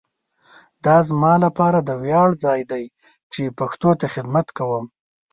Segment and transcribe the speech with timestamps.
[0.85, 2.83] دا زما لپاره د ویاړ ځای دی
[3.33, 4.85] چي پښتو ته خدمت کوؤم.